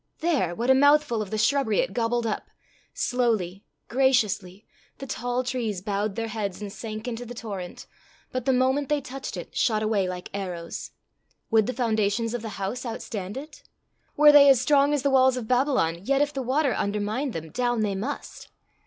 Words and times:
There! 0.17 0.55
what 0.55 0.71
a 0.71 0.73
mouthful 0.73 1.21
of 1.21 1.29
the 1.29 1.37
shrubbery 1.37 1.77
it 1.77 1.93
gobbled 1.93 2.25
up! 2.25 2.49
Slowly, 2.91 3.63
graciously, 3.87 4.65
the 4.97 5.05
tall 5.05 5.43
trees 5.43 5.79
bowed 5.81 6.15
their 6.15 6.27
heads 6.29 6.59
and 6.59 6.73
sank 6.73 7.07
into 7.07 7.23
the 7.23 7.35
torrent, 7.35 7.85
but 8.31 8.45
the 8.45 8.51
moment 8.51 8.89
they 8.89 8.99
touched 8.99 9.37
it, 9.37 9.55
shot 9.55 9.83
away 9.83 10.09
like 10.09 10.31
arrows. 10.33 10.89
Would 11.51 11.67
the 11.67 11.73
foundations 11.73 12.33
of 12.33 12.41
the 12.41 12.57
house 12.57 12.83
outstand 12.83 13.37
it? 13.37 13.61
Were 14.17 14.31
they 14.31 14.49
as 14.49 14.59
strong 14.59 14.91
as 14.91 15.03
the 15.03 15.11
walls 15.11 15.37
of 15.37 15.47
Babylon, 15.47 15.99
yet 16.03 16.19
if 16.19 16.33
the 16.33 16.41
water 16.41 16.73
undermined 16.73 17.33
them, 17.33 17.51
down 17.51 17.81
they 17.81 17.93
must! 17.93 18.47